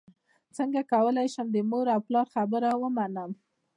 څنګه 0.57 0.81
کولی 0.93 1.27
شم 1.33 1.47
د 1.51 1.57
مور 1.69 1.87
او 1.95 2.01
پلار 2.07 2.27
خبره 2.35 2.69
ومنم 2.81 3.29